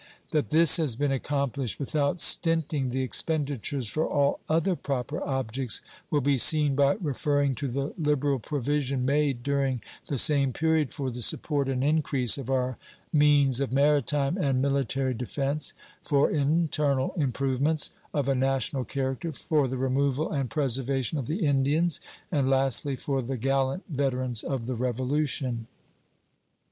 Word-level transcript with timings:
That 0.31 0.49
this 0.49 0.77
has 0.77 0.95
been 0.95 1.11
accomplished 1.11 1.79
without 1.79 2.19
stinting 2.19 2.89
the 2.89 3.03
expenditures 3.03 3.87
for 3.87 4.07
all 4.07 4.39
other 4.49 4.75
proper 4.75 5.21
objects 5.23 5.83
will 6.09 6.21
be 6.21 6.39
seen 6.39 6.73
by 6.73 6.93
referring 6.93 7.53
to 7.61 7.67
the 7.67 7.93
liberal 7.99 8.39
provision 8.39 9.05
made 9.05 9.43
during 9.43 9.79
the 10.07 10.17
same 10.17 10.53
period 10.53 10.91
for 10.91 11.11
the 11.11 11.21
support 11.21 11.69
and 11.69 11.83
increase 11.83 12.39
of 12.39 12.49
our 12.49 12.79
means 13.13 13.59
of 13.59 13.71
maritime 13.71 14.39
and 14.39 14.59
military 14.59 15.13
defense, 15.13 15.71
for 16.03 16.31
internal 16.31 17.13
improvements 17.15 17.91
of 18.11 18.27
a 18.27 18.33
national 18.33 18.83
character, 18.83 19.31
for 19.31 19.67
the 19.67 19.77
removal 19.77 20.31
and 20.31 20.49
preservation 20.49 21.19
of 21.19 21.27
the 21.27 21.45
Indians, 21.45 22.01
and, 22.31 22.49
lastly, 22.49 22.95
for 22.95 23.21
the 23.21 23.37
gallant 23.37 23.83
veterans 23.87 24.41
of 24.41 24.65
the 24.65 24.73
Revolution. 24.75 25.67